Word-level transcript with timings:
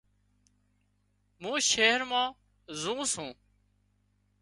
مُون 1.41 1.57
شهر 1.71 1.99
مان 2.09 2.27
زون 2.81 2.99
سُون 3.13 3.29